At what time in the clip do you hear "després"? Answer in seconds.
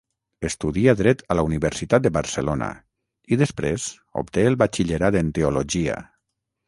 3.43-3.85